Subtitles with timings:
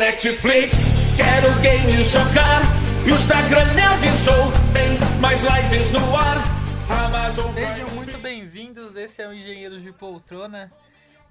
[0.00, 2.62] Netflix, quero games jogar.
[3.06, 6.42] E o Instagram me avisou, tem mais lives no ar.
[6.88, 10.72] Amazon Sejam muito bem-vindos, esse é o Engenheiros de Poltrona.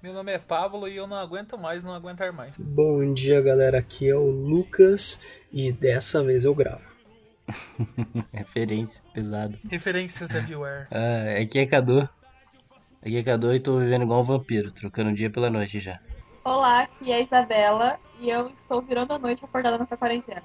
[0.00, 2.56] Meu nome é Pablo e eu não aguento mais não aguentar mais.
[2.56, 3.80] Bom dia, galera.
[3.80, 5.18] Aqui é o Lucas
[5.52, 6.88] e dessa vez eu gravo.
[8.32, 9.58] Referência, pesado.
[9.68, 10.86] Referências everywhere.
[10.94, 12.08] Ah, aqui é Cadu.
[13.04, 15.98] Aqui é Cadu e tô vivendo igual um vampiro, trocando o dia pela noite já.
[16.44, 20.42] Olá, aqui é a Isabela e eu estou virando a noite acordada nessa quarentena.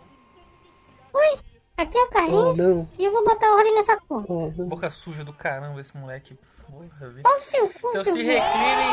[1.13, 1.39] Oi,
[1.77, 2.89] aqui é o Oh, Carlinhos não.
[2.97, 4.25] e eu vou botar ordem nessa porra.
[4.27, 4.51] Oh.
[4.67, 6.37] Boca suja do caramba esse moleque.
[6.69, 7.21] Porra, velho.
[7.23, 8.87] Qual o seu cu, Então se reclinem.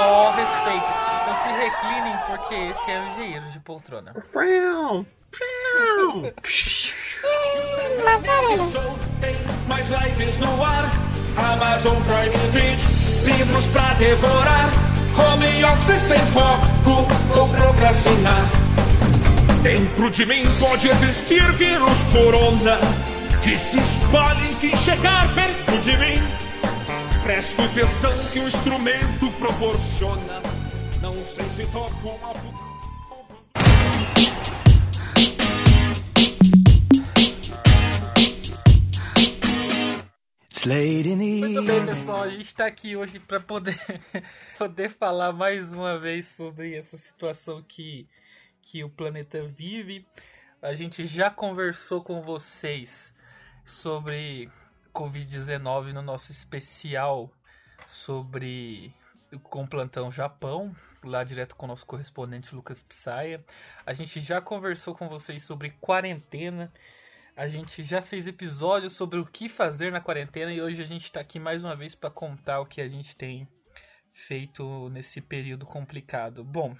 [0.00, 0.86] Ó, respeito.
[1.22, 4.12] Então se reclinem porque esse é o Engenheiros de Poltrona.
[9.68, 10.84] Mais lives no ar.
[11.52, 14.70] Amazon Prime Video, livros pra devorar.
[15.18, 18.44] Home office sem foco ou procrastinar.
[19.62, 22.78] Dentro de mim pode existir vírus corona
[23.42, 26.20] que se espalhe quem chegar perto de mim.
[27.22, 30.42] Presto atenção que o instrumento proporciona.
[31.00, 32.65] Não sei se toco uma.
[41.38, 43.78] Muito bem, pessoal, a gente tá aqui hoje para poder,
[44.58, 48.08] poder falar mais uma vez sobre essa situação que,
[48.60, 50.04] que o planeta vive.
[50.60, 53.14] A gente já conversou com vocês
[53.64, 54.50] sobre
[54.92, 57.30] Covid-19 no nosso especial
[57.86, 58.92] sobre
[59.44, 63.44] com o plantão Japão, lá direto com o nosso correspondente Lucas Psaia.
[63.86, 66.72] A gente já conversou com vocês sobre quarentena.
[67.36, 71.04] A gente já fez episódios sobre o que fazer na quarentena e hoje a gente
[71.04, 73.46] está aqui mais uma vez para contar o que a gente tem
[74.10, 76.42] feito nesse período complicado.
[76.42, 76.74] Bom,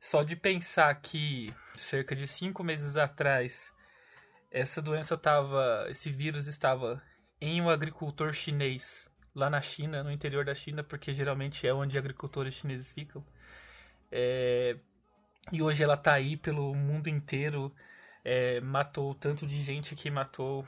[0.00, 3.72] só de pensar que cerca de cinco meses atrás
[4.52, 7.02] essa doença estava, esse vírus estava
[7.40, 11.98] em um agricultor chinês lá na China, no interior da China, porque geralmente é onde
[11.98, 13.26] agricultores chineses ficam.
[14.12, 14.76] É,
[15.50, 17.74] e hoje ela tá aí pelo mundo inteiro
[18.28, 20.62] é, matou tanto de gente que matou.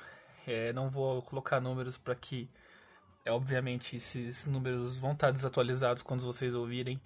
[0.47, 2.49] É, não vou colocar números para que,
[3.25, 6.99] é, obviamente, esses números vão estar desatualizados quando vocês ouvirem.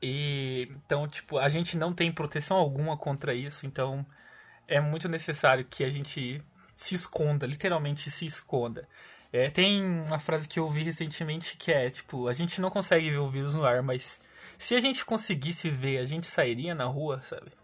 [0.00, 4.06] E então, tipo, a gente não tem proteção alguma contra isso, então
[4.66, 6.42] é muito necessário que a gente
[6.74, 8.88] se esconda, literalmente se esconda.
[9.32, 13.10] É, tem uma frase que eu ouvi recentemente que é, tipo, a gente não consegue
[13.10, 14.20] ver o vírus no ar, mas
[14.56, 17.57] se a gente conseguisse ver, a gente sairia na rua, sabe?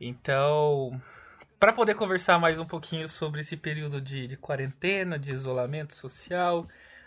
[0.00, 1.00] Então,
[1.58, 6.66] para poder conversar mais um pouquinho sobre esse período de, de, quarentena, de isolamento social,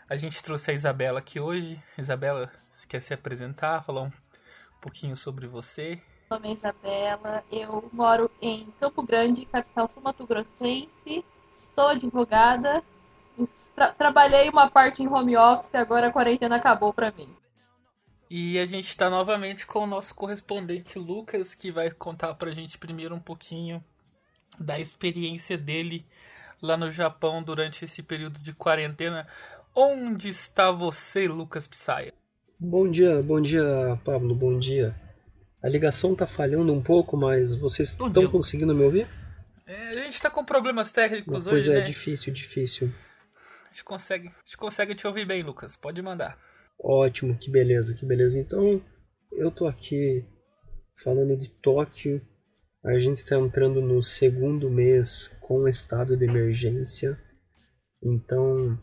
[0.09, 1.81] a gente trouxe a Isabela aqui hoje.
[1.97, 4.11] Isabela, você quer se apresentar, falar um
[4.81, 6.01] pouquinho sobre você?
[6.29, 11.23] Meu nome é Isabela, eu moro em Campo Grande, capital sul-mato-grossense,
[11.75, 12.83] sou advogada,
[13.75, 17.29] tra trabalhei uma parte em home office e agora a quarentena acabou para mim.
[18.29, 22.77] E a gente está novamente com o nosso correspondente Lucas, que vai contar pra gente
[22.77, 23.83] primeiro um pouquinho
[24.59, 26.05] da experiência dele
[26.61, 29.27] lá no Japão durante esse período de quarentena.
[29.73, 32.13] Onde está você, Lucas Psaia?
[32.59, 33.63] Bom dia, bom dia,
[34.03, 34.95] Pablo, bom dia.
[35.61, 39.07] A ligação tá falhando um pouco, mas vocês estão conseguindo me ouvir?
[39.65, 41.81] É, a gente tá com problemas técnicos Uma coisa hoje, é né?
[41.81, 42.93] difícil, difícil.
[43.65, 45.75] A gente, consegue, a gente consegue te ouvir bem, Lucas.
[45.75, 46.37] Pode mandar.
[46.79, 48.39] Ótimo, que beleza, que beleza.
[48.39, 48.81] Então,
[49.31, 50.23] eu tô aqui
[50.93, 52.21] falando de Tóquio.
[52.83, 57.19] A gente está entrando no segundo mês com estado de emergência.
[58.01, 58.79] Então,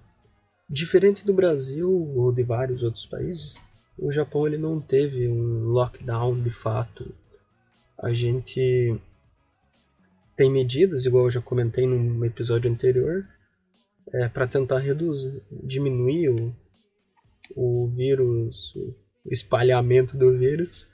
[0.69, 3.56] diferente do Brasil ou de vários outros países,
[3.97, 7.15] o Japão ele não teve um lockdown de fato.
[7.97, 9.00] A gente
[10.37, 13.27] tem medidas, igual eu já comentei num episódio anterior,
[14.13, 16.54] é, para tentar reduzir, diminuir o,
[17.54, 18.94] o vírus, o
[19.30, 20.88] espalhamento do vírus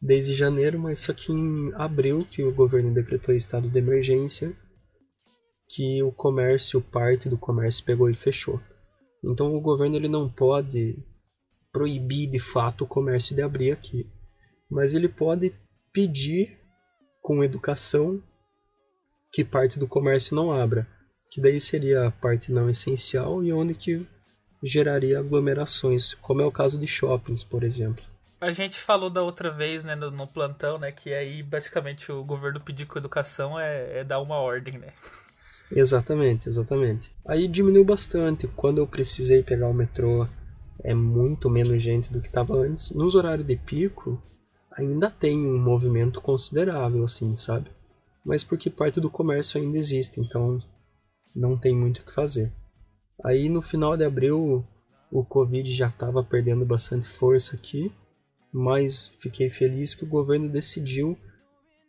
[0.00, 4.54] desde janeiro, mas só que em abril que o governo decretou estado de emergência,
[5.68, 8.60] que o comércio, parte do comércio pegou e fechou.
[9.24, 11.02] Então o governo ele não pode
[11.72, 14.08] proibir de fato o comércio de abrir aqui,
[14.70, 15.54] mas ele pode
[15.92, 16.58] pedir
[17.20, 18.22] com educação
[19.32, 20.86] que parte do comércio não abra,
[21.30, 24.06] que daí seria a parte não essencial e onde que
[24.62, 28.04] geraria aglomerações, como é o caso de shoppings, por exemplo.
[28.40, 32.22] A gente falou da outra vez, né, no, no plantão, né, que aí basicamente o
[32.22, 34.92] governo pedir com educação é, é dar uma ordem, né?
[35.70, 37.10] Exatamente, exatamente.
[37.26, 38.46] Aí diminuiu bastante.
[38.46, 40.28] Quando eu precisei pegar o metrô,
[40.82, 42.90] é muito menos gente do que estava antes.
[42.90, 44.22] Nos horários de pico,
[44.70, 47.70] ainda tem um movimento considerável, assim, sabe?
[48.24, 50.58] Mas porque parte do comércio ainda existe, então
[51.34, 52.52] não tem muito o que fazer.
[53.24, 54.64] Aí no final de abril
[55.10, 57.92] o Covid já estava perdendo bastante força aqui,
[58.52, 61.16] mas fiquei feliz que o governo decidiu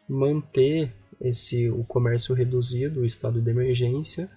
[0.07, 4.29] manter esse o comércio reduzido, o estado de emergência,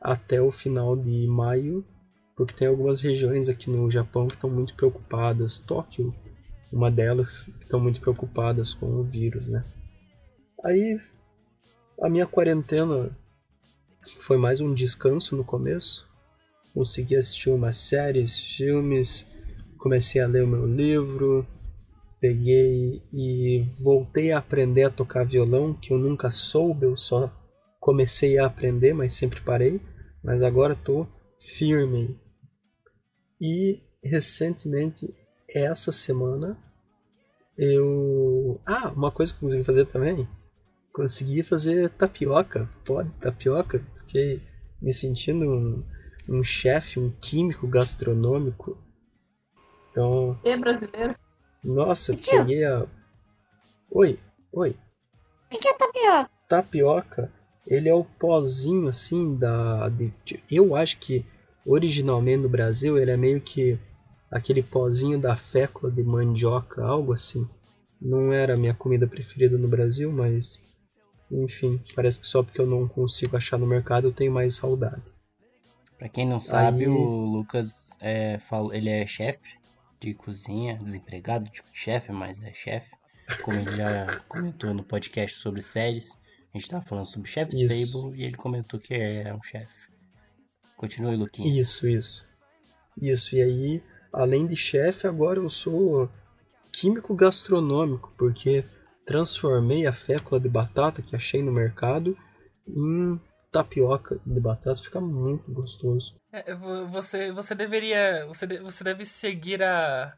[0.00, 1.84] até o final de maio,
[2.36, 6.14] porque tem algumas regiões aqui no Japão que estão muito preocupadas, Tóquio,
[6.72, 9.64] uma delas, que estão muito preocupadas com o vírus, né?
[10.64, 10.98] Aí
[12.00, 13.10] a minha quarentena
[14.16, 16.09] foi mais um descanso no começo.
[16.74, 19.26] Consegui assistir umas séries, filmes,
[19.78, 21.46] comecei a ler o meu livro,
[22.20, 27.32] peguei e voltei a aprender a tocar violão, que eu nunca soube, eu só
[27.80, 29.80] comecei a aprender, mas sempre parei.
[30.22, 31.08] Mas agora estou
[31.40, 32.16] firme.
[33.40, 35.14] E recentemente,
[35.54, 36.58] essa semana,
[37.58, 38.60] eu.
[38.66, 40.28] Ah, uma coisa que eu consegui fazer também.
[40.92, 43.82] Consegui fazer tapioca, pode tapioca.
[43.98, 44.42] Fiquei
[44.80, 45.84] me sentindo um,
[46.30, 48.78] um chefe, um químico gastronômico.
[49.90, 50.38] Então.
[50.44, 51.16] E brasileiro?
[51.62, 52.86] Nossa, eu peguei a.
[53.90, 54.18] Oi,
[54.52, 54.76] oi.
[55.52, 56.30] O que é tapioca?
[56.48, 57.32] Tapioca,
[57.66, 59.88] ele é o pozinho assim da.
[59.88, 60.14] de-
[60.50, 61.26] eu acho que
[61.66, 63.76] originalmente no Brasil ele é meio que
[64.30, 67.48] aquele pozinho da fécula de mandioca, algo assim.
[68.00, 70.60] Não era a minha comida preferida no Brasil, mas.
[71.30, 75.02] Enfim, parece que só porque eu não consigo achar no mercado eu tenho mais saudade.
[76.00, 79.58] Pra quem não sabe, Aí- o Lucas é, fala- ele é chefe
[80.00, 82.90] de cozinha, desempregado de chefe, mas é chefe.
[83.44, 86.18] Como ele já comentou no podcast sobre séries,
[86.54, 87.92] a gente tava falando sobre Chef's Isso.
[87.92, 89.70] Table e ele comentou que é um chefe.
[90.74, 91.54] Continue, Luquinhas.
[91.54, 92.26] Isso, isso.
[93.00, 96.10] Isso, e aí, além de chefe, agora eu sou
[96.72, 98.64] químico gastronômico, porque
[99.04, 102.16] transformei a fécula de batata que achei no mercado
[102.66, 103.20] em
[103.50, 106.14] tapioca de batata, fica muito gostoso.
[106.32, 108.24] É, vo- você, você deveria.
[108.26, 110.16] Você, de- você deve seguir a,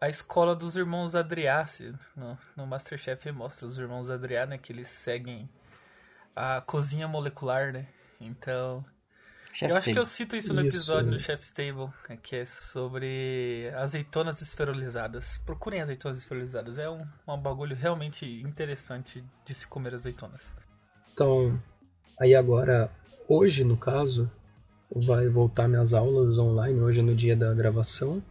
[0.00, 1.92] a escola dos irmãos Adriassi.
[2.16, 4.58] No, no Masterchef mostra os irmãos Adriá, né?
[4.58, 5.48] Que eles seguem
[6.34, 7.86] a cozinha molecular, né?
[8.20, 8.84] Então.
[9.52, 11.16] Chef's eu acho que eu cito isso no Isso, episódio né?
[11.16, 15.38] do Chef's Table, né, que é sobre azeitonas esferolizadas.
[15.44, 16.78] Procurem azeitonas esferolizadas.
[16.78, 20.54] É um, um bagulho realmente interessante de se comer azeitonas.
[21.12, 21.60] Então,
[22.20, 22.90] aí agora,
[23.28, 24.30] hoje no caso,
[24.94, 28.22] vai voltar minhas aulas online, hoje é no dia da gravação.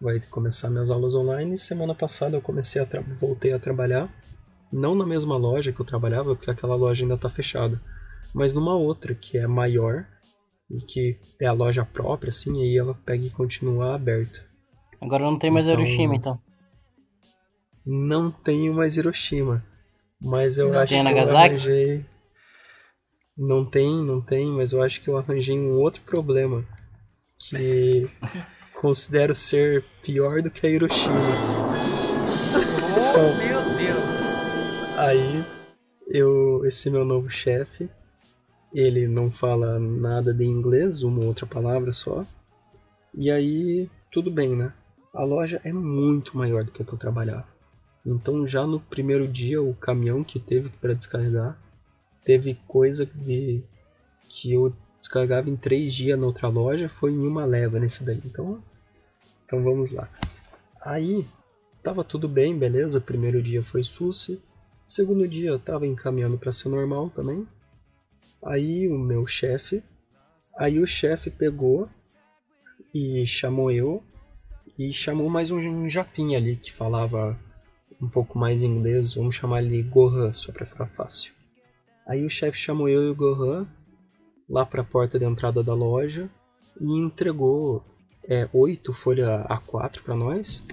[0.00, 1.56] Vai começar minhas aulas online.
[1.56, 2.86] Semana passada eu comecei a
[3.18, 4.08] voltei a trabalhar,
[4.72, 7.80] não na mesma loja que eu trabalhava, porque aquela loja ainda está fechada,
[8.34, 10.06] mas numa outra que é maior
[10.70, 14.44] e que é a loja própria, assim, e aí ela pega e continua aberta.
[15.00, 16.38] Agora não tem mais Então- Hiroshima, então.
[17.86, 19.64] Não tenho mais Hiroshima,
[20.20, 21.54] mas eu Não acho tem que eu Nagasaki?
[21.54, 22.06] arranjei.
[23.36, 26.64] Não tem, não tem, mas eu acho que eu arranjei um outro problema
[27.38, 28.08] que
[28.80, 31.14] considero ser pior do que a Hiroshima.
[33.14, 34.98] Oh, meu Deus!
[34.98, 35.44] Aí,
[36.06, 37.90] eu, esse meu novo chefe,
[38.72, 42.24] ele não fala nada de inglês, uma ou outra palavra só.
[43.14, 44.72] E aí, tudo bem, né?
[45.12, 47.48] A loja é muito maior do que a que eu trabalhava.
[48.04, 51.58] Então, já no primeiro dia, o caminhão que teve para descarregar
[52.26, 53.62] teve coisa de
[54.28, 58.20] que eu descarregava em três dias na outra loja, foi em uma leva nesse daí.
[58.24, 58.60] Então,
[59.44, 60.08] então vamos lá.
[60.82, 61.24] Aí,
[61.84, 63.00] tava tudo bem, beleza?
[63.00, 64.42] Primeiro dia foi suci.
[64.84, 67.46] Segundo dia eu tava encaminhando para ser normal também.
[68.44, 69.82] Aí o meu chefe,
[70.58, 71.88] aí o chefe pegou
[72.92, 74.02] e chamou eu
[74.76, 77.38] e chamou mais um, um japinha ali que falava
[78.02, 81.35] um pouco mais inglês, vamos chamar ele Gohan só para ficar fácil.
[82.06, 83.66] Aí o chefe chamou eu e o Gohan
[84.48, 86.30] lá para a porta de entrada da loja
[86.80, 87.84] e entregou
[88.28, 90.64] é, oito folha A4 para nós.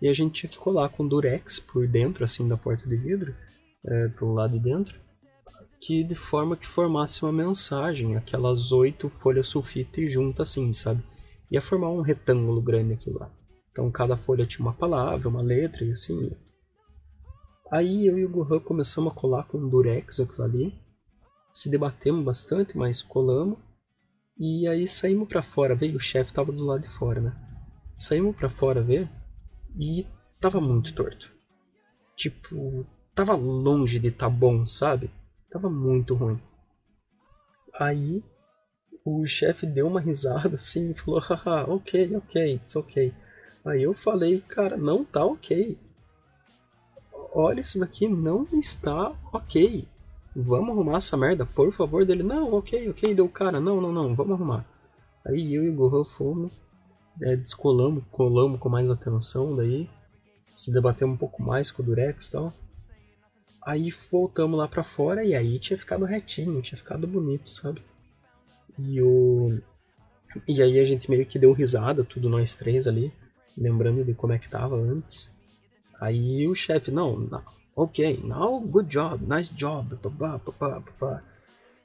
[0.00, 3.34] E a gente tinha que colar com durex por dentro assim da porta de vidro
[3.84, 5.00] é, pro lado de dentro
[5.80, 11.02] que de forma que formasse uma mensagem aquelas oito folhas sulfite juntas assim sabe?
[11.50, 13.30] Ia formar um retângulo grande aquilo lá.
[13.70, 16.30] Então cada folha tinha uma palavra uma letra e assim
[17.70, 20.81] aí eu e o Gohan começamos a colar com durex aquilo ali
[21.52, 23.58] se debatemos bastante mas colamos
[24.38, 27.36] e aí saímos para fora veio o chefe tava do lado de fora né
[27.96, 29.10] saímos para fora ver
[29.78, 30.06] e
[30.40, 31.32] tava muito torto
[32.16, 35.10] tipo tava longe de tá bom, sabe?
[35.50, 36.40] Tava muito ruim.
[37.74, 38.22] Aí
[39.04, 43.12] o chefe deu uma risada assim e falou: Haha, ok, ok, it's ok.
[43.64, 45.78] Aí eu falei: Cara, não tá ok.
[47.34, 49.86] olha, isso daqui não está ok.
[50.34, 52.04] Vamos arrumar essa merda, por favor.
[52.04, 53.14] Dele, não, ok, ok.
[53.14, 54.66] Deu cara, não, não, não, vamos arrumar.
[55.26, 56.50] Aí eu e o Gohan fomos,
[57.20, 59.88] é, descolamos, colamos com mais atenção daí.
[60.54, 62.52] Se debatemos um pouco mais com o Durex e tal.
[63.64, 67.82] Aí voltamos lá pra fora e aí tinha ficado retinho, tinha ficado bonito, sabe?
[68.78, 69.60] E o.
[70.48, 73.12] E aí a gente meio que deu risada, tudo nós três ali,
[73.56, 75.30] lembrando de como é que tava antes.
[76.00, 77.44] Aí o chefe, não, não,
[77.74, 81.22] ok, now good job, nice job, papá, papá, papá.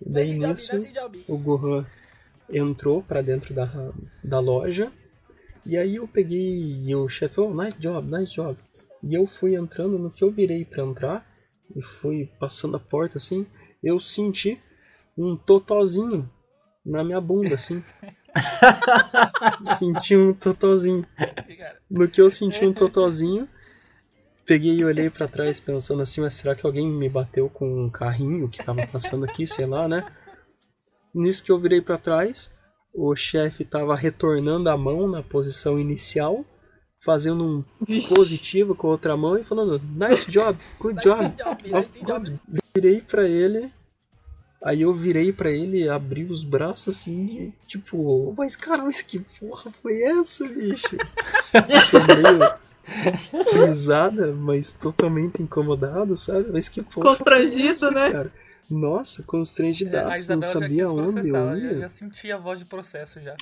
[0.05, 1.25] E daí Nice job, nisso nice job.
[1.27, 1.85] o Gohan
[2.49, 3.69] entrou pra dentro da,
[4.23, 4.91] da loja.
[5.65, 8.57] E aí eu peguei e o chefe, oh, nice job, nice job.
[9.03, 11.27] E eu fui entrando, no que eu virei pra entrar,
[11.75, 13.45] e fui passando a porta assim,
[13.83, 14.59] eu senti
[15.17, 16.29] um totozinho
[16.85, 17.83] na minha bunda, assim.
[19.77, 21.05] senti um totozinho.
[21.89, 23.47] No que eu senti um totozinho,
[24.47, 27.89] peguei e olhei pra trás pensando assim, mas será que alguém me bateu com um
[27.89, 30.05] carrinho que tava passando aqui, sei lá, né?
[31.13, 32.49] Nisso que eu virei pra trás,
[32.93, 36.45] o chefe tava retornando a mão na posição inicial,
[37.03, 37.43] fazendo
[37.87, 41.35] um positivo com a outra mão e falando nice job, good Nice job.
[41.35, 42.39] job, nice job.
[42.75, 43.71] Virei pra ele,
[44.63, 49.71] aí eu virei pra ele, abri os braços assim, tipo, mas cara, mas que porra
[49.71, 50.95] foi essa, bicho?
[52.07, 52.66] Meio
[53.53, 56.49] risada, mas totalmente incomodado, sabe?
[56.51, 58.11] Mas que porra Constrangido, foi essa, né?
[58.11, 58.33] Cara?
[58.69, 61.75] Nossa, É, constrangidaço, não Isabela já sabia onde processar, eu ia.
[61.75, 63.35] já senti a voz de processo já.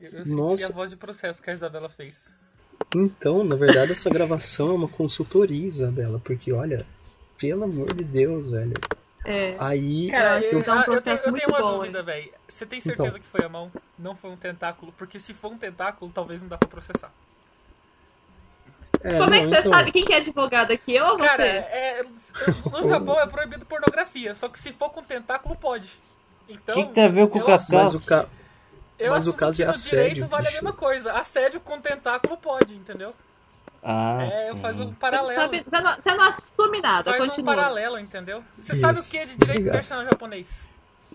[0.00, 0.72] Eu, eu senti Nossa.
[0.72, 2.34] a voz de processo que a Isabela fez.
[2.94, 6.86] Então, na verdade, essa gravação é uma consultoria, Isabela, porque olha,
[7.38, 8.74] pelo amor de Deus, velho.
[9.24, 9.54] É.
[9.58, 12.32] Aí Cara, eu, um eu tenho, eu tenho uma bom, dúvida, velho.
[12.48, 13.20] Você tem certeza Então.
[13.20, 13.70] que foi a mão?
[13.98, 14.92] Não foi um tentáculo?
[14.96, 17.12] Porque se for um tentáculo, talvez não dá pra processar.
[19.02, 20.94] É, Como é que não, você então, sabe quem que é advogado aqui?
[20.94, 21.26] Eu ou você?
[21.26, 22.04] Cara, é,
[22.70, 25.88] no Japão é proibido pornografia, só que se for com tentáculo, pode.
[26.48, 27.66] Então, O que, que tem a ver com o eu Cacau?
[27.84, 28.26] Mas o, ca...
[28.98, 30.64] eu mas o caso que é assédio, direito vale a bicho.
[30.64, 31.12] mesma coisa.
[31.12, 33.14] Assédio com tentáculo pode, entendeu?
[33.82, 34.60] Ah, é, eu sim.
[34.62, 35.40] faço um Você, paralelo.
[35.40, 37.54] sabe- você não, você não assume nada, Faz um continua.
[37.54, 38.42] paralelo, entendeu?
[38.58, 39.10] Você sabe o Isso.
[39.10, 39.66] que é de direito Obrigado.
[39.74, 40.64] internacional japonês?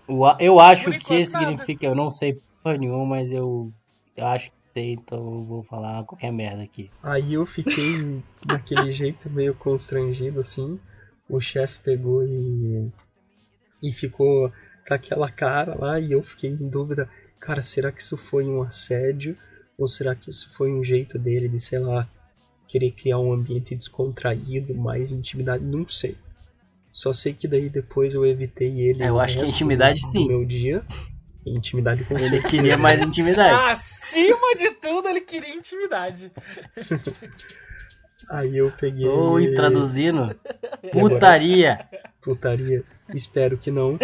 [0.08, 1.44] O a- Eu acho Por que enquanto, nada.
[1.46, 3.70] significa, eu não sei porra nenhuma, mas eu,
[4.16, 6.90] eu acho que sei, então vou falar qualquer merda aqui.
[7.02, 10.78] Aí eu fiquei daquele jeito meio constrangido assim.
[11.28, 12.90] O chefe pegou e
[13.82, 14.50] e ficou
[14.86, 18.62] com aquela cara lá e eu fiquei em dúvida, cara, será que isso foi um
[18.62, 19.36] assédio
[19.78, 22.08] ou será que isso foi um jeito dele de, sei lá,
[22.66, 26.16] querer criar um ambiente descontraído, mais intimidade, não sei.
[26.92, 29.02] Só sei que daí depois eu evitei ele.
[29.02, 30.22] É, eu acho que intimidade, do, sim.
[30.22, 30.84] Do meu dia.
[31.46, 32.48] Intimidade com Ele certeza.
[32.48, 33.72] queria mais intimidade.
[33.72, 36.32] Acima de tudo, ele queria intimidade.
[38.30, 39.06] Aí eu peguei.
[39.06, 40.34] Ou ele- e traduzindo,
[40.90, 41.86] putaria.
[42.22, 42.82] Putaria.
[43.12, 43.98] Espero que não.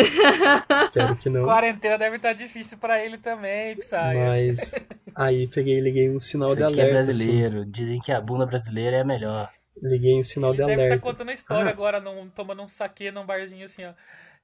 [0.82, 1.44] Espero que não.
[1.44, 3.96] Quarentena deve estar difícil pra ele também, Psy.
[4.14, 4.74] Mas
[5.16, 7.00] aí peguei e liguei um sinal de Isso aqui é alerta.
[7.10, 7.24] assim.
[7.24, 7.64] brasileiro.
[7.64, 9.50] Dizem que a bunda brasileira é a melhor.
[9.82, 11.02] Liguei um sinal Ele de deve estar alerta.
[11.06, 11.72] contando a história Ah.
[11.72, 13.92] agora, num, tomando um saque num barzinho assim, ó.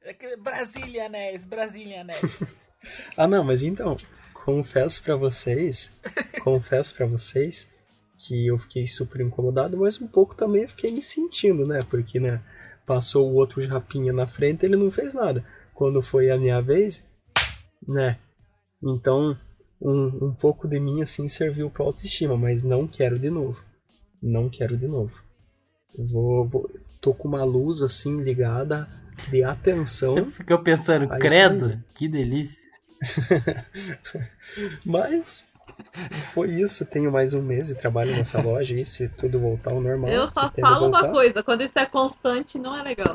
[0.02, 2.56] É Brasília, Nes, Brasília, Nes.
[3.16, 3.96] Ah, não, mas então,
[4.32, 5.92] confesso pra vocês,
[6.42, 7.68] confesso pra vocês
[8.18, 11.82] que eu fiquei super incomodado, mas um pouco também eu fiquei me sentindo, né?
[11.88, 12.42] Porque, né,
[12.86, 15.44] passou o outro japinha na frente, ele não fez nada.
[15.74, 17.04] Quando foi a minha vez,
[17.86, 18.18] né?
[18.82, 19.38] Então,
[19.80, 23.62] um, um pouco de mim assim serviu pra autoestima, mas não quero de novo.
[24.22, 25.20] Não quero de novo.
[25.98, 26.66] Vou, vou,
[27.00, 28.88] tô com uma luz assim ligada
[29.30, 30.14] de atenção.
[30.14, 32.65] Você ficou pensando, credo, que delícia.
[34.84, 35.46] Mas
[36.32, 36.84] foi isso.
[36.86, 38.74] Tenho mais um mês e trabalho nessa loja.
[38.78, 40.10] E se tudo voltar ao normal.
[40.10, 41.10] Eu só falo uma voltar.
[41.12, 43.12] coisa, quando isso é constante, não é legal.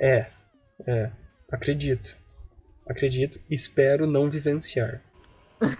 [0.00, 0.26] É,
[0.86, 1.10] é.
[1.50, 2.16] Acredito.
[2.88, 3.40] Acredito.
[3.50, 5.00] Espero não vivenciar.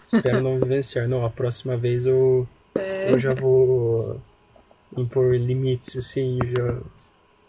[0.06, 1.06] Espero não vivenciar.
[1.06, 3.12] Não, a próxima vez eu, É.
[3.12, 4.20] eu já vou
[4.96, 6.38] impor limites, assim.
[6.56, 6.80] Já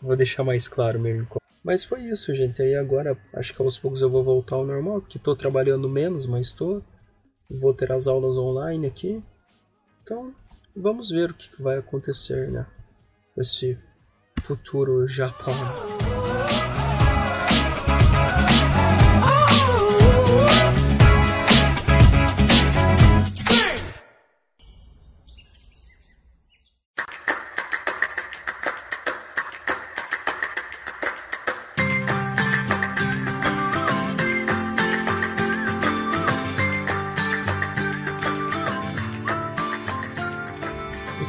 [0.02, 1.47] vou deixar mais claro meu encontro.
[1.68, 2.62] Mas foi isso, gente.
[2.62, 6.26] Aí agora acho que aos poucos eu vou voltar ao normal, porque tô trabalhando menos,
[6.26, 6.82] mas tô.
[7.52, 9.22] Vou ter as aulas online aqui.
[10.02, 10.34] Então,
[10.74, 12.66] vamos ver o que que vai acontecer, né?
[13.38, 13.78] Esse
[14.42, 15.54] futuro Japão.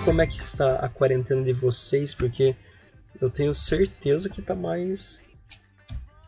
[0.05, 2.57] como é que está a quarentena de vocês, porque
[3.21, 5.21] eu tenho certeza que está mais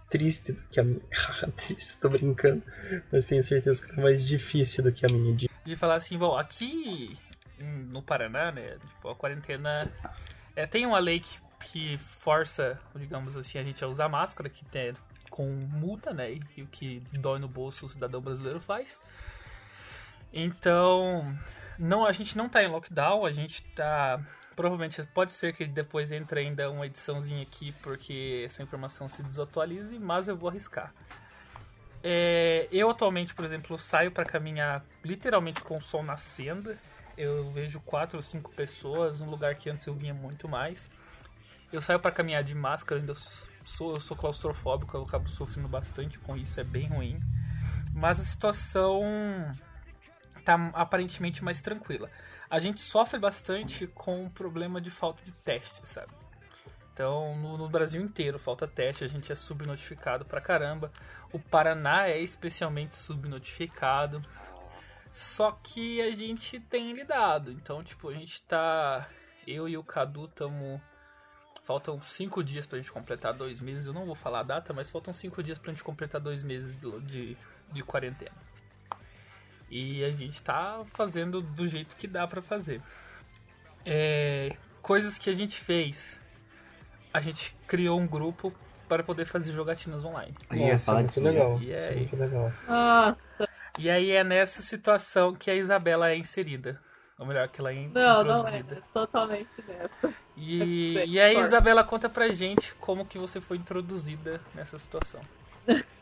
[0.08, 1.00] triste do que a minha.
[1.42, 2.62] Ah, triste, tô brincando.
[3.10, 5.34] Mas tenho certeza que tá mais difícil do que a minha.
[5.36, 7.16] De falar assim, bom, aqui
[7.58, 8.76] no Paraná, né?
[8.78, 9.80] Tipo, a quarentena.
[10.56, 14.64] É, tem uma lei que, que força, digamos assim, a gente a usar máscara, que
[14.64, 14.92] tem
[15.30, 16.38] com multa, né?
[16.56, 19.00] E o que dói no bolso o cidadão brasileiro faz.
[20.32, 21.36] Então,
[21.80, 24.20] não, a gente não tá em lockdown, a gente tá.
[24.54, 29.98] Provavelmente pode ser que depois entre ainda uma ediçãozinha aqui, porque essa informação se desatualize,
[29.98, 30.92] mas eu vou arriscar.
[32.02, 36.76] É, eu atualmente, por exemplo, saio para caminhar literalmente com o sol nascendo.
[37.16, 40.90] Eu vejo quatro ou cinco pessoas, um lugar que antes eu vinha muito mais.
[41.72, 43.14] Eu saio para caminhar de máscara, ainda
[43.64, 47.18] sou, eu sou claustrofóbico, eu acabo sofrendo bastante com isso, é bem ruim.
[47.94, 49.02] Mas a situação
[50.40, 52.10] tá aparentemente mais tranquila.
[52.48, 56.12] A gente sofre bastante com o problema de falta de teste, sabe?
[56.92, 60.92] Então, no, no Brasil inteiro falta teste, a gente é subnotificado pra caramba.
[61.32, 64.22] O Paraná é especialmente subnotificado.
[65.12, 67.50] Só que a gente tem lidado.
[67.52, 69.08] Então, tipo, a gente tá.
[69.46, 70.80] Eu e o Cadu estamos.
[71.64, 73.86] Faltam cinco dias pra gente completar dois meses.
[73.86, 76.74] Eu não vou falar a data, mas faltam cinco dias pra gente completar dois meses
[76.74, 77.36] de, de,
[77.72, 78.36] de quarentena.
[79.70, 82.82] E a gente tá fazendo do jeito que dá pra fazer.
[83.84, 86.20] É, coisas que a gente fez.
[87.12, 88.52] A gente criou um grupo
[88.88, 90.34] para poder fazer jogatinas online.
[90.48, 91.20] A gente vai Nossa, falar muito disso.
[91.24, 91.58] legal.
[91.60, 91.96] E Isso é aí?
[91.98, 92.52] muito legal.
[92.68, 93.16] Ah,
[93.78, 96.80] E aí é nessa situação que a Isabela é inserida.
[97.18, 98.22] Ou melhor, que ela é não, não é.
[98.22, 98.82] introduzida.
[98.92, 100.14] Totalmente nessa.
[100.36, 101.36] E, É, e aí.
[101.38, 105.20] Isabela, conta pra gente como que você foi introduzida nessa situação.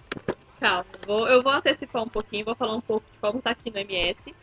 [0.61, 3.71] Calma, vou- eu vou antecipar um pouquinho, vou falar um pouco de como tá aqui
[3.71, 4.37] no MS.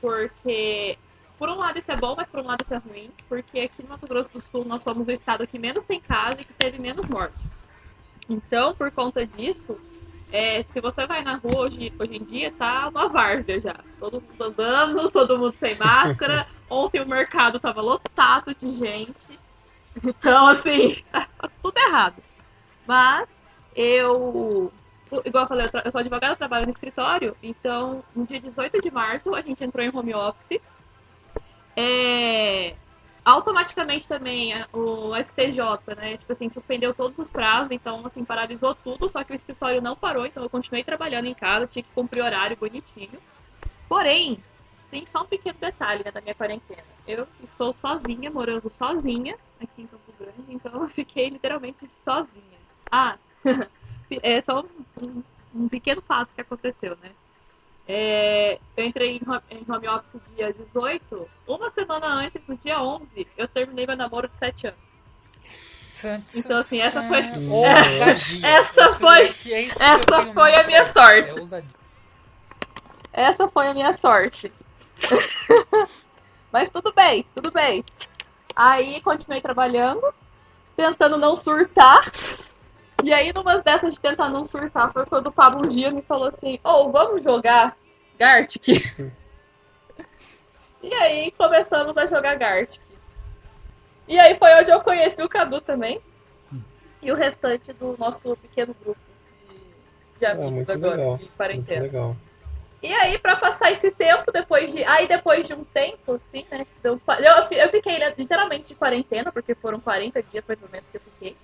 [0.00, 0.98] Porque,
[1.38, 3.12] por um lado, isso é bom, mas por um lado, isso é ruim.
[3.28, 6.40] Porque aqui no Mato Grosso do Sul, nós somos o estado que menos tem casa
[6.40, 7.48] e que teve menos morte.
[8.28, 9.80] Então, por conta disso,
[10.30, 13.84] é, se você vai na rua hoje, hoje em dia, tá uma várzea já.
[13.98, 16.46] Todo mundo andando, todo mundo sem máscara.
[16.68, 19.40] Ontem o mercado tava lotado de gente.
[20.04, 21.28] Então, assim, tá
[21.62, 22.22] tudo errado.
[22.86, 23.28] Mas
[23.74, 24.72] eu
[25.24, 28.90] igual eu falei, eu, eu sou advogada, trabalho no escritório, então no dia 18 de
[28.90, 30.60] março a gente entrou em home office.
[31.76, 32.74] É,
[33.24, 39.08] automaticamente também o STJ, né, tipo assim, suspendeu todos os prazos, então assim, paralisou tudo,
[39.08, 42.22] só que o escritório não parou, então eu continuei trabalhando em casa, tinha que cumprir
[42.22, 43.18] horário bonitinho.
[43.88, 44.42] Porém,
[44.90, 46.82] tem só um pequeno detalhe né, da minha quarentena.
[47.06, 52.58] Eu estou sozinha, morando sozinha aqui em Campo Grande, então eu fiquei literalmente sozinha.
[52.90, 53.18] Ah,
[54.22, 54.64] é só
[55.02, 55.22] um,
[55.54, 57.10] um- pequeno fato que aconteceu, né?
[57.86, 61.28] É, eu entrei em ho- em home office dia 18.
[61.46, 64.78] Uma semana antes, no dia 11, eu terminei meu namoro de 7 anos.
[66.34, 68.46] Então, assim, essa foi- Ousadia.
[68.46, 69.24] Essa foi-
[69.80, 71.40] é eu essa foi a minha sorte.
[73.14, 73.22] é.
[73.22, 74.52] Essa foi a minha sorte.
[76.52, 77.84] Mas tudo bem, tudo bem.
[78.54, 80.02] Aí continuei trabalhando,
[80.76, 82.12] tentando não surtar.
[83.08, 86.02] E aí, numas dessas de tentar não surtar, foi quando o Pablo um dia me
[86.02, 87.74] falou assim: Ô, vamos jogar
[88.18, 88.68] Gartic?
[90.82, 92.82] e aí começamos a jogar Gartic.
[94.06, 96.02] E aí foi onde eu conheci o Cadu também.
[97.00, 99.00] E o restante do nosso pequeno grupo
[99.48, 101.16] de, de Ah, amigos muito agora, legal.
[101.16, 101.80] de Muito quarentena.
[101.80, 102.16] legal.
[102.82, 104.84] E aí, pra passar esse tempo, depois de.
[104.84, 106.66] Aí depois de um tempo, assim, né?
[106.82, 110.68] deu uns Eu, eu fiquei né, literalmente de quarentena, porque foram 40 dias mais ou
[110.68, 111.34] menos que eu fiquei.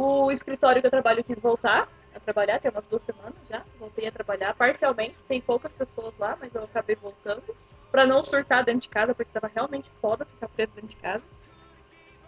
[0.00, 3.64] O escritório que eu trabalho quis voltar a trabalhar, tem umas duas semanas já.
[3.80, 7.42] Voltei a trabalhar parcialmente, tem poucas pessoas lá, mas eu acabei voltando.
[7.90, 11.24] Pra não surtar dentro de casa, porque tava realmente foda ficar preso dentro de casa.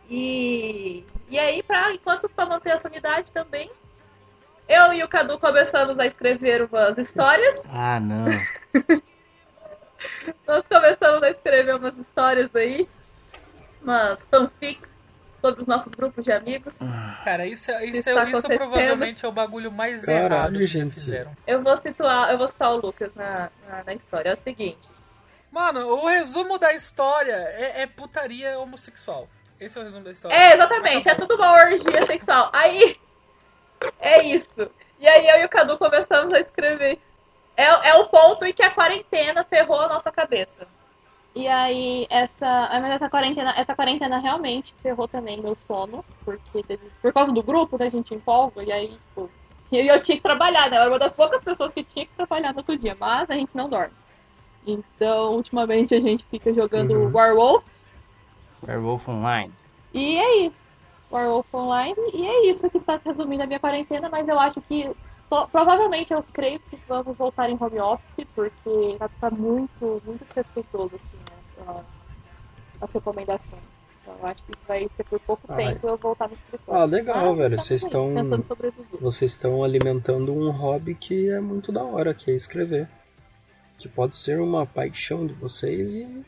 [0.08, 3.70] E, e aí, pra, enquanto pra manter a sanidade também,
[4.68, 7.64] eu e o Cadu começamos a escrever umas histórias.
[7.72, 8.26] Ah, não.
[10.44, 12.88] Nós começamos a escrever umas histórias aí,
[13.80, 14.89] umas fanfics
[15.40, 16.74] sobre os nossos grupos de amigos.
[17.24, 18.58] Cara, isso, é- isso, Isso é- tá isso acontecendo.
[18.58, 20.94] provavelmente é o bagulho mais Caralho, errado que gente.
[20.94, 21.32] fizeram.
[21.46, 24.30] Eu vou situar, eu vou citar o Lucas na, na, na história.
[24.30, 24.88] É o seguinte.
[25.50, 29.28] Mano, o resumo da história é, é putaria homossexual.
[29.58, 30.34] Esse é o resumo da história.
[30.34, 32.50] É, exatamente, é tudo uma orgia sexual.
[32.52, 32.96] Aí.
[33.98, 34.70] É isso.
[34.98, 36.98] E aí eu e o Cadu começamos a escrever.
[37.56, 40.66] É, é o ponto em que a quarentena ferrou a nossa cabeça.
[41.34, 42.46] E aí, essa.
[42.70, 46.04] ah, Mas essa quarentena, essa quarentena realmente ferrou também meu sono.
[46.24, 47.86] Porque teve, por causa do grupo, né?
[47.86, 49.30] A gente empolga, e aí, tipo.
[49.72, 50.76] Eu, eu tinha que trabalhar, né?
[50.76, 53.34] Eu era uma das poucas pessoas que tinha que trabalhar no outro dia, mas a
[53.34, 53.94] gente não dorme.
[54.66, 57.10] Então, ultimamente a gente fica jogando Uhum.
[57.12, 57.64] Warwolf.
[58.66, 59.52] Werewolf Online.
[59.94, 60.56] E é isso.
[61.10, 61.94] Werewolf Online.
[62.12, 64.90] E é isso que está resumindo a minha quarentena, mas eu acho que
[65.50, 70.90] provavelmente eu creio que vamos voltar em home office, porque vai ficar muito, muito respeitoso
[70.96, 71.82] assim, né, a-
[72.84, 73.62] as recomendações.
[74.02, 76.80] Então eu acho que isso vai ser por pouco Ah, tempo eu voltar no escritório.
[76.82, 77.54] Ah, legal, Mas velho.
[77.54, 79.00] estamos Vocês estão- Tentando sobreviver.
[79.00, 82.88] Vocês estão alimentando um hobby que é muito da hora, que é escrever.
[83.78, 86.24] Que pode ser uma paixão de vocês e.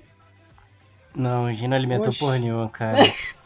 [1.15, 2.99] Não, a gente não alimentou porra nenhuma, cara.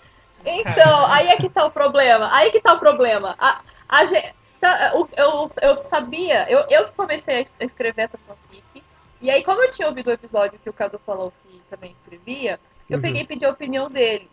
[0.49, 2.33] Então, aí é que tá o problema.
[2.33, 3.35] Aí que tá o problema.
[3.37, 8.19] A, a gente, tá, eu, eu, eu sabia, eu, eu que comecei a escrever essa
[8.19, 8.83] fanfic.
[9.21, 12.61] E aí, como eu tinha ouvido o episódio que o Cadu falou que também escrevia,
[12.88, 13.03] eu Uhum.
[13.03, 14.31] peguei e pedi a opinião dele.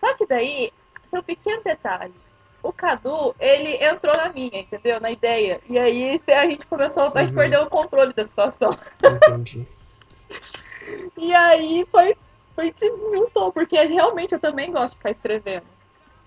[0.00, 0.72] Só que daí,
[1.10, 2.14] tem um pequeno detalhe.
[2.62, 5.00] O Cadu, ele entrou na minha, entendeu?
[5.00, 5.60] Na ideia.
[5.68, 7.36] E aí a gente começou, a gente Uhum.
[7.36, 8.70] perdeu o controle da situação.
[9.04, 9.66] Entendi.
[11.16, 12.16] E aí foi,
[12.56, 12.74] foi
[13.12, 15.66] juntou, porque realmente eu também gosto de ficar escrevendo.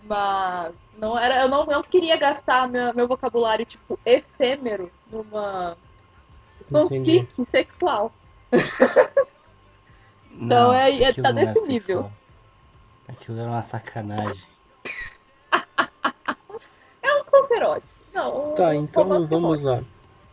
[0.05, 5.75] Mas não era, eu não, não queria gastar meu, meu vocabulário, tipo, efêmero numa
[6.71, 8.13] fanfic sexual.
[10.37, 11.79] Então, é- é- aquilo tá não era definível.
[11.79, 12.11] sexual.
[13.07, 14.43] Aquilo era uma sacanagem.
[17.01, 17.87] É um conterótico.
[18.13, 19.81] Não, um Tá, então vamos lá.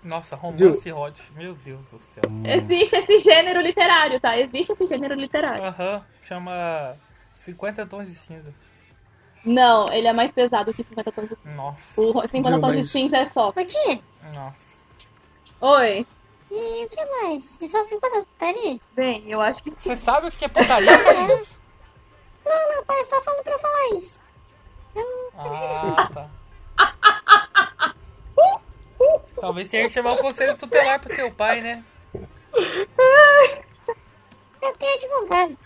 [0.02, 1.22] Nossa, romance hot.
[1.34, 2.24] Meu Deus do céu.
[2.28, 4.36] Hum, Existe esse gênero literário, tá?
[4.36, 5.62] Existe esse gênero literário.
[5.64, 6.96] Aham, chama
[7.32, 8.52] 50 tons de cinza.
[9.44, 12.86] Não, ele é mais pesado que 50 tons de Nossa, O 50 Viu, tons de
[12.86, 13.48] cinza é só.
[13.48, 14.00] Ô tia,
[14.32, 14.76] nossa.
[15.60, 16.06] Oi.
[16.50, 17.42] e o que mais?
[17.44, 18.80] Você só ficou nas putaria?
[18.94, 19.78] Bem, eu acho que sim.
[19.80, 21.58] Você sabe o que é putaria, Carlinhos?
[22.44, 24.20] Não, meu pai só falou pra eu falar isso.
[25.36, 26.30] Ah, tá.
[29.40, 31.84] Talvez tenha que chamar o conselho tutelar pro teu pai, né?
[34.60, 35.58] Eu tenho advogado.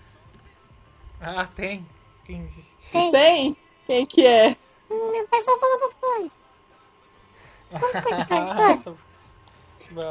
[1.20, 1.86] Ah, tem.
[2.26, 2.48] Tem.
[2.92, 3.12] Tem.
[3.12, 3.56] Tem?
[3.86, 4.56] Quem que é?
[4.90, 6.30] Meu pai só falou pra falar.
[7.70, 9.06] Como foi que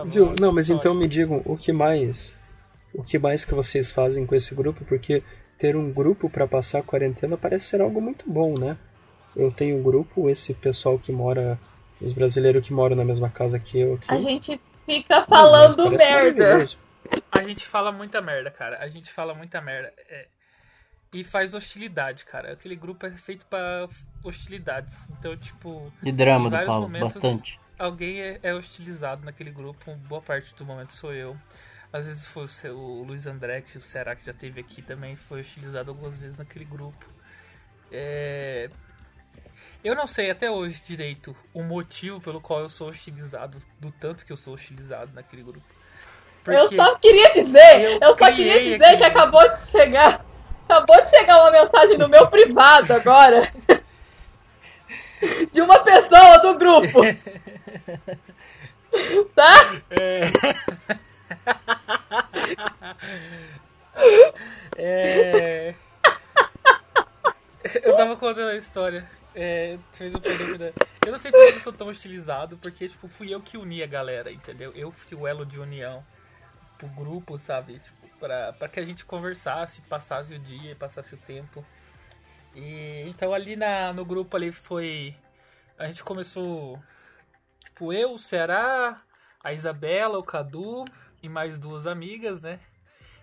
[0.06, 0.34] Viu?
[0.40, 2.38] Não, mas então me digam o que mais.
[2.94, 4.86] O que mais que vocês fazem com esse grupo?
[4.86, 5.22] Porque
[5.58, 8.78] ter um grupo pra passar a quarentena parece ser algo muito bom, né?
[9.36, 11.60] Eu tenho um grupo, esse pessoal que mora.
[12.00, 14.08] Os brasileiros que moram na mesma casa que eu aqui.
[14.10, 16.64] A gente fica falando merda.
[17.32, 18.78] A gente fala muita merda, cara.
[18.80, 19.94] A gente fala muita merda.
[20.10, 20.28] É,
[21.16, 22.52] E faz hostilidade, cara.
[22.52, 23.88] Aquele grupo é feito pra
[24.22, 25.08] hostilidades.
[25.18, 27.58] Então, tipo, E drama do Paulo, momentos- bastante.
[27.80, 29.96] alguém é, é hostilizado naquele grupo.
[30.10, 31.38] Boa parte do momento sou eu.
[31.94, 34.82] Às vezes foi o, seu- o Luiz André, que o Será que já teve aqui
[34.82, 37.06] também, foi hostilizado algumas vezes naquele grupo.
[37.90, 38.70] É...
[39.82, 44.26] Eu não sei até hoje direito o motivo pelo qual eu sou hostilizado, do tanto
[44.26, 45.66] que eu sou hostilizado naquele grupo.
[46.46, 50.26] Eu só queria dizer, eu eu, só queria dizer aquele que acabou de chegar.
[50.68, 53.52] Acabou de chegar uma mensagem no meu privado agora.
[55.52, 57.02] De uma pessoa do grupo.
[59.34, 59.82] Tá?
[64.78, 65.76] É...
[67.84, 69.10] Eu tava contando a história.
[69.34, 70.14] É, fez
[71.06, 73.84] eu não sei por que eu sou tão hostilizado, porque tipo, fui eu que uni
[73.84, 74.72] a galera, entendeu?
[74.74, 76.04] Eu fui o elo de união
[76.78, 77.80] pro grupo, sabe?
[77.80, 81.64] Tipo, pra, pra que a gente conversasse, passasse o dia, passasse o tempo.
[82.56, 85.16] E então ali na, no grupo ali foi.
[85.78, 86.82] A gente começou.
[87.64, 89.00] Tipo, eu, o Ceará,
[89.44, 90.86] a Isabela, o Cadu
[91.22, 92.60] e mais duas amigas, né?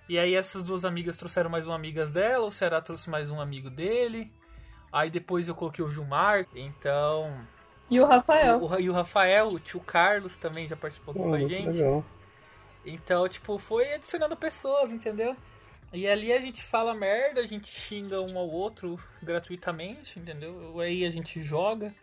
[0.09, 3.41] E aí essas duas amigas trouxeram mais uma amigas dela, o Ceará trouxe mais um
[3.41, 4.33] amigo dele.
[4.93, 7.33] Aí depois eu coloquei o Gilmar, então.
[7.91, 8.63] E o Rafael.
[8.63, 11.79] O, e o Rafael, o tio Carlos também já participou Pô, com a muito gente.
[11.79, 12.05] legal.
[12.85, 15.37] Então, tipo, foi adicionando pessoas, entendeu?
[15.93, 20.81] E ali a gente fala merda, a gente xinga um ao outro gratuitamente, entendeu?
[20.81, 21.95] Aí a gente joga,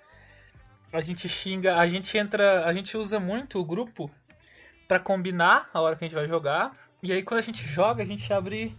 [0.93, 4.09] a gente xinga, a gente entra, a gente usa muito o grupo
[4.87, 6.71] pra combinar a hora que a gente vai jogar.
[7.01, 8.75] E aí quando a gente joga, a gente abre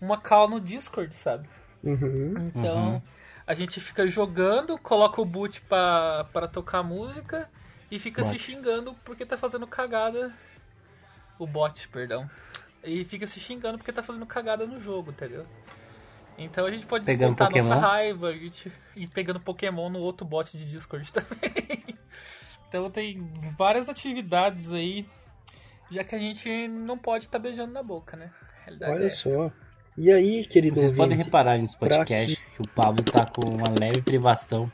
[0.00, 1.48] uma call no Discord, sabe?
[1.84, 2.34] Uhum.
[2.54, 3.02] Então, Uhum.
[3.46, 7.48] a gente fica jogando, coloca o boot pra, pra tocar música
[7.90, 8.42] e fica se Bot.
[8.42, 10.32] xingando porque tá fazendo cagada.
[11.38, 12.28] O bot, perdão.
[12.82, 15.44] E fica se xingando porque tá fazendo cagada no jogo, entendeu?
[16.38, 17.80] Então a gente pode Pegando descontar nossa Pokémon.
[17.80, 21.84] raiva a gente, e pegando Pokémon no outro bot de Discord também.
[22.68, 25.08] então tem várias atividades aí,
[25.90, 28.30] já que a gente não pode estar beijando na boca, né?
[28.66, 29.30] É Olha essa.
[29.30, 29.50] só.
[29.96, 33.70] E aí, querido Vocês podem reparar nesse pra podcast que o Pablo tá com uma
[33.70, 34.70] leve privação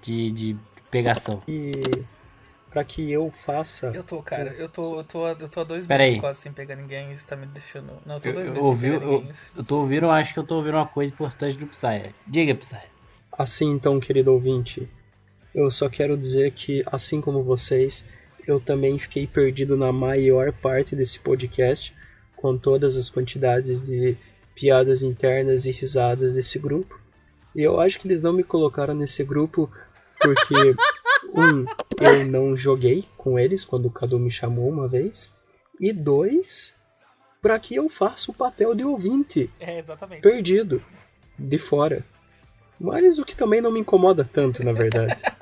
[0.00, 0.56] de, de
[0.88, 1.42] pegação.
[1.48, 1.72] E
[2.72, 3.92] para que eu faça.
[3.94, 6.20] Eu tô, cara, eu tô, eu tô, eu tô há dois Pera meses aí.
[6.20, 7.92] quase sem pegar ninguém, isso tá me deixando.
[8.06, 9.32] Não, eu tô Eu, dois eu meses ouvi, sem pegar eu, ninguém.
[9.56, 12.14] eu tô ouvindo, acho que eu tô ouvindo uma coisa importante do Psy.
[12.26, 12.76] Diga, Psy.
[13.38, 14.88] Assim, então, querido ouvinte,
[15.54, 18.04] eu só quero dizer que, assim como vocês,
[18.46, 21.94] eu também fiquei perdido na maior parte desse podcast,
[22.36, 24.16] com todas as quantidades de
[24.54, 27.00] piadas internas e risadas desse grupo.
[27.54, 29.70] E eu acho que eles não me colocaram nesse grupo
[30.20, 30.54] porque,
[31.34, 31.64] um,
[32.00, 35.32] eu não joguei com eles quando o Cadu me chamou uma vez,
[35.80, 36.74] e dois,
[37.40, 40.22] para que eu faça o papel de ouvinte É, exatamente.
[40.22, 40.82] perdido,
[41.38, 42.04] de fora.
[42.80, 45.22] Mas o que também não me incomoda tanto, na verdade.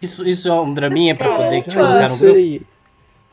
[0.00, 2.34] Isso, isso é um draminha pra poder te Ah, colocar não no grupo?
[2.34, 2.62] sei.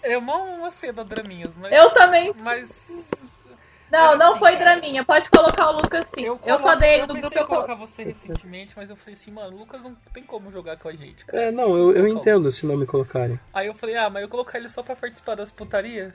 [0.04, 1.72] É uma, uma seda draminhas, mas.
[1.72, 2.34] Eu também.
[2.42, 2.92] Mas.
[3.90, 5.06] Não, Mas não assim, foi cara, Draminha.
[5.06, 6.26] Pode colocar o Lucas sim.
[6.26, 7.28] Eu, coloco- só dei eu do grupo.
[7.38, 10.52] Eu colo- colocar você recentemente, mas eu falei assim, mano, o Lucas não tem como
[10.52, 11.44] jogar com a gente, cara.
[11.44, 13.40] É, não, eu, eu entendo se não me colocarem.
[13.54, 16.14] Aí eu falei, ah, mas eu colocar ele só pra participar das putarias?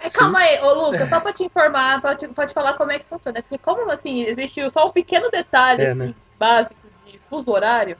[0.00, 3.06] É, calma aí, ô Lucas, só pra te informar, pode, pode falar como é que
[3.06, 3.42] funciona.
[3.42, 6.14] Porque como assim, existe só um pequeno detalhe É, assim, né?
[6.38, 6.74] básico
[7.06, 7.96] de fuso horário.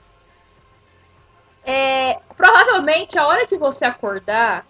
[1.63, 4.65] É, provavelmente a hora que você acordar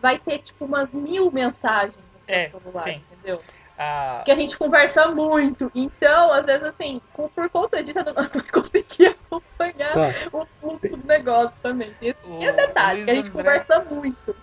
[0.00, 3.02] vai ter tipo umas mil mensagens no seu É, celular, sim.
[3.12, 3.40] entendeu?
[3.82, 5.72] Ah, Porque a gente conversa muito.
[5.74, 10.96] Então, às vezes, assim, por conta disso, eu não, não consegui acompanhar Tá, o fluxo
[10.98, 11.90] do negócio também.
[12.02, 14.36] Esse o é detalhe, que a gente André- conversa muito.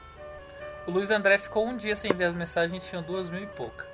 [0.88, 3.86] O Luiz André ficou um dia sem ver as mensagens, tinha duas mil e pouca.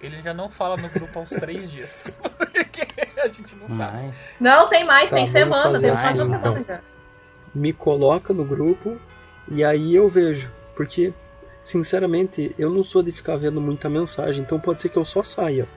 [0.00, 1.92] Ele já não fala no grupo há uns três dias.
[2.20, 2.86] Porque
[3.20, 4.10] a gente não sabe.
[4.40, 6.54] Não, tem mais, Tá, tem semana, tem assim, uma então.
[6.54, 6.80] semana já.
[7.54, 8.98] me coloca no grupo
[9.48, 10.50] e aí eu vejo.
[10.74, 11.12] Porque,
[11.62, 15.22] sinceramente, eu não sou de ficar vendo muita mensagem, então pode ser que eu só
[15.22, 15.68] saia.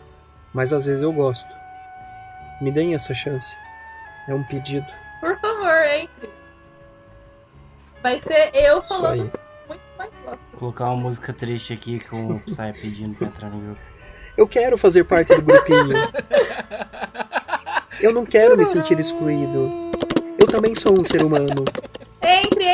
[0.54, 1.48] Mas às vezes eu gosto.
[2.62, 3.58] Me deem essa chance.
[4.28, 4.86] É um pedido.
[5.20, 6.30] Por favor, entre.
[8.04, 9.32] Vai ser eu falando aí.
[9.68, 10.40] muito mais gosto.
[10.58, 13.82] colocar uma música triste aqui com o Psy pedindo pra entrar no grupo.
[14.38, 15.96] Eu quero fazer parte do grupinho.
[18.00, 19.92] Eu não quero me sentir excluído.
[20.40, 21.66] Eu também sou um ser humano.
[22.24, 22.71] Entre.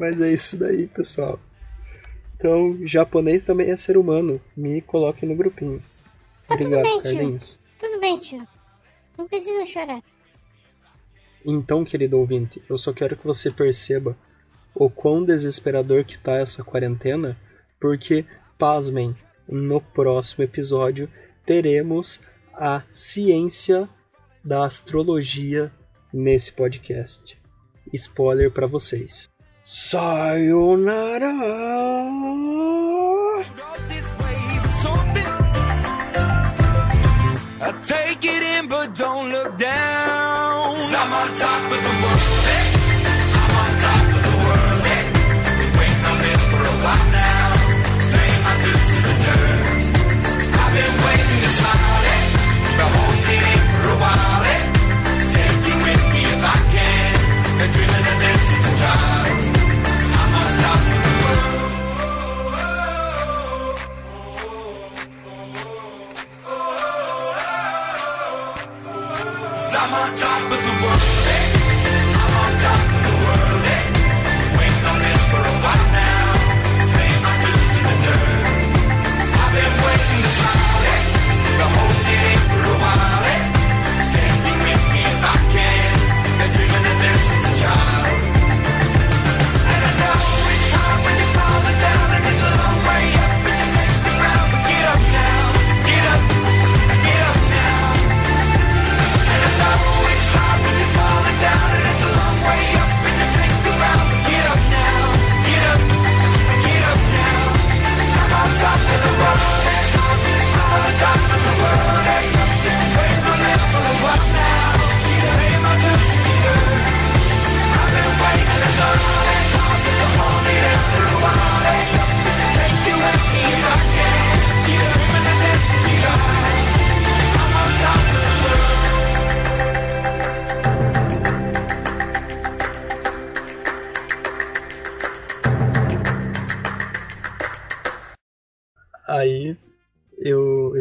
[0.00, 1.38] Mas é isso daí, pessoal.
[2.34, 4.40] Então, japonês também é ser humano.
[4.56, 5.82] Me coloquem no grupinho.
[6.48, 7.02] Obrigado, bem, tio.
[7.02, 7.60] Carlinhos.
[7.78, 8.48] Tudo bem, tio.
[9.18, 10.02] Não precisa chorar.
[11.44, 14.16] Então, querido ouvinte, eu só quero que você perceba
[14.74, 17.38] o quão desesperador que tá essa quarentena,
[17.78, 18.24] porque,
[18.56, 19.14] pasmem,
[19.46, 21.10] no próximo episódio
[21.44, 22.20] teremos
[22.54, 23.86] a ciência
[24.42, 25.70] da astrologia
[26.10, 27.38] nesse podcast.
[27.92, 29.28] Spoiler pra vocês.
[29.62, 31.32] Sayonara!
[33.88, 34.64] This wave.
[37.62, 40.76] I take it in, but don't look down.
[40.76, 42.29] 'Cause I'm on top of the world.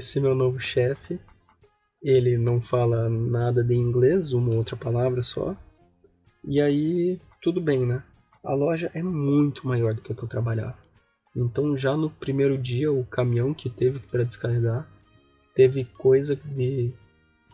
[0.10, 1.19] Esse meu novo chefe,
[2.02, 5.56] ele não fala nada de inglês, uma outra palavra só.
[6.43, 8.04] E aí, tudo bem, né?
[8.43, 10.78] A loja é muito maior do que a que eu trabalhava.
[11.36, 14.89] Então, já no primeiro dia, o caminhão que teve para descarregar
[15.54, 16.91] teve coisa de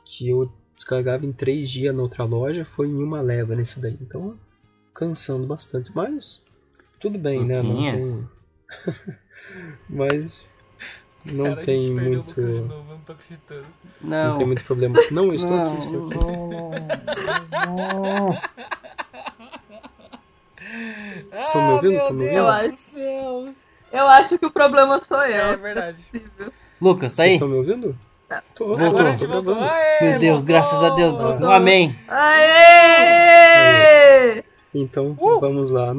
[0.06, 3.98] que eu descarregava em três dias na outra loja, foi em uma leva nesse daí.
[4.00, 4.40] Então,
[4.94, 5.92] cansando bastante.
[5.94, 6.42] Mas,
[7.02, 7.62] tudo bem, né?
[7.62, 8.30] Não tem...
[9.90, 10.52] Mas,
[11.26, 12.40] não Cara, tem muito...
[12.42, 13.66] Novo, eu não tô acreditando.
[14.02, 14.38] Não Não.
[14.38, 15.00] tem muito problema.
[15.12, 16.18] Não, eu estou Não, aqui, estou aqui.
[17.68, 18.38] não.
[21.38, 21.94] Estão me ouvindo?
[21.98, 22.74] Estão me Eu ouvindo?
[22.74, 23.54] acho.
[23.92, 25.46] Eu acho que o problema sou eu.
[25.52, 26.04] É verdade.
[26.12, 26.52] possível.
[26.82, 27.34] Lucas, tá Vocês aí?
[27.36, 27.96] estão me ouvindo?
[28.56, 28.88] Tô, Voltou.
[28.88, 29.64] Agora tô voltou.
[29.64, 30.48] Aê, Meu Deus, voltou!
[30.48, 31.22] graças a Deus.
[31.22, 31.52] Voltou.
[31.52, 31.96] Amém.
[32.08, 32.34] Aê!
[34.74, 35.40] Então, Uh!
[35.40, 35.94] vamos lá.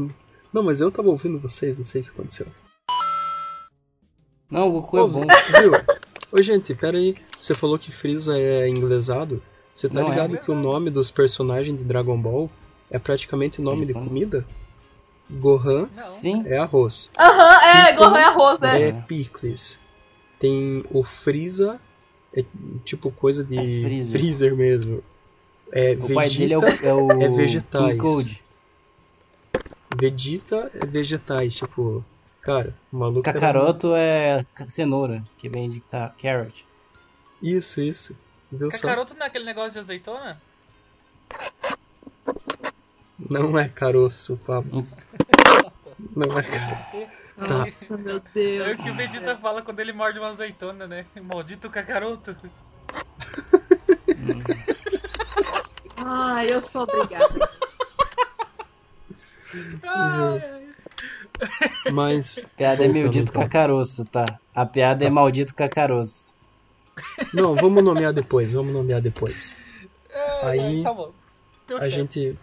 [0.53, 2.47] Não, mas eu tava ouvindo vocês, não sei o que aconteceu.
[4.51, 5.21] Não, o Goku é bom.
[5.61, 5.73] Viu?
[6.33, 7.17] Ô, gente, pera aí.
[7.39, 9.43] Você falou que Freeza é inglesado.
[9.75, 10.11] Você tá Não é.
[10.11, 12.51] ligado que o nome dos personagens de Dragon Ball
[12.91, 14.05] é praticamente nome de Sim.
[14.05, 14.47] comida?
[15.29, 15.89] Gohan.
[16.07, 16.45] Sim.
[16.47, 17.11] é arroz.
[17.19, 18.89] Aham, é, Então, Gohan é arroz, é.
[18.89, 19.79] É picles.
[20.39, 21.81] Tem o Freeza,
[22.35, 22.45] é
[22.85, 24.21] tipo coisa de É freezer.
[24.21, 25.03] freezer mesmo.
[25.73, 27.87] É O pai dele é o, Vegeta, é o é vegetais.
[27.87, 28.43] King Code.
[29.99, 32.05] Vegeta é vegetais, tipo,
[32.47, 36.65] cara, o maluco era- Kakaroto é cenoura, que vem de ca- carrot.
[37.43, 38.17] Isso, isso.
[38.53, 38.83] Viu só?
[38.83, 40.41] Kakaroto não é aquele negócio de azeitona?
[43.19, 44.87] Não é caroço, Pablo.
[46.15, 46.45] Não é.
[47.37, 47.47] Tá.
[47.49, 48.79] Nossa, meu É Deus.
[48.79, 51.05] o que o Vegeta fala quando ele morde uma azeitona, né?
[51.23, 52.35] Maldito Kakaroto.
[55.97, 57.51] Ai, eu sou obrigada.
[61.93, 62.45] Mas.
[62.57, 63.43] Piada é maldito então.
[63.43, 64.25] cacaroço, tá?
[64.55, 66.35] A piada é maldito cacaroço.
[67.33, 69.57] Não, vamos nomear depois, vamos nomear depois.
[70.43, 71.13] Aí Tá bom.
[71.67, 72.39] Teu a gente.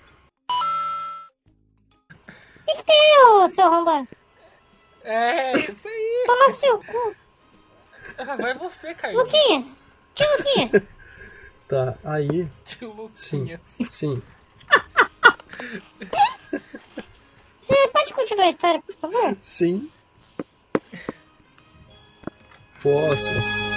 [3.26, 4.08] Ô, seu arrombado.
[5.04, 6.24] É, isso aí.
[6.26, 7.16] Toma no seu cu.
[8.18, 9.26] Ah, Vai você, Carlinhos.
[9.26, 9.78] Luquinhas.
[10.14, 10.84] Tio Luquinhas.
[11.68, 12.48] Tá, aí.
[12.64, 13.62] Tio Sim, Luquinha.
[13.90, 14.22] sim.
[17.64, 19.38] Você pode continuar a história, por favor?
[19.40, 19.90] Sim.
[22.82, 23.73] Posso.